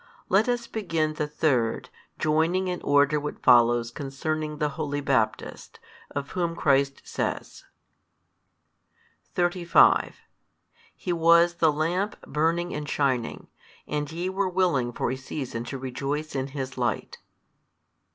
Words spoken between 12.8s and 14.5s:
shining; and YE were